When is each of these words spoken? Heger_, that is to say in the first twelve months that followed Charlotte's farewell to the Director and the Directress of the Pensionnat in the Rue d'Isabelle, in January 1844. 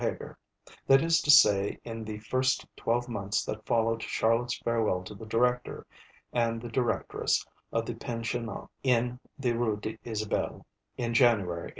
Heger_, 0.01 0.35
that 0.87 1.03
is 1.03 1.21
to 1.21 1.29
say 1.29 1.77
in 1.83 2.03
the 2.03 2.17
first 2.17 2.65
twelve 2.75 3.07
months 3.07 3.45
that 3.45 3.67
followed 3.67 4.01
Charlotte's 4.01 4.57
farewell 4.57 5.03
to 5.03 5.13
the 5.13 5.27
Director 5.27 5.85
and 6.33 6.59
the 6.59 6.69
Directress 6.69 7.45
of 7.71 7.85
the 7.85 7.93
Pensionnat 7.93 8.67
in 8.81 9.19
the 9.37 9.51
Rue 9.51 9.77
d'Isabelle, 9.77 10.65
in 10.97 11.13
January 11.13 11.67
1844. 11.67 11.69